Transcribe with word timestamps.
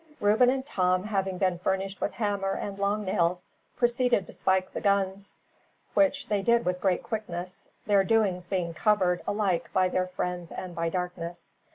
Reuben 0.19 0.49
and 0.49 0.65
Tom, 0.65 1.03
having 1.03 1.37
been 1.37 1.59
furnished 1.59 2.01
with 2.01 2.13
hammer 2.13 2.53
and 2.53 2.79
long 2.79 3.05
nails, 3.05 3.45
proceeded 3.77 4.25
to 4.25 4.33
spike 4.33 4.73
the 4.73 4.81
guns; 4.81 5.35
which 5.93 6.27
they 6.27 6.41
did 6.41 6.65
with 6.65 6.81
great 6.81 7.03
quickness, 7.03 7.69
their 7.85 8.03
doings 8.03 8.47
being 8.47 8.73
covered, 8.73 9.21
alike, 9.27 9.69
by 9.73 9.89
their 9.89 10.07
friends 10.07 10.51
and 10.51 10.73
by 10.73 10.89
darkness. 10.89 11.51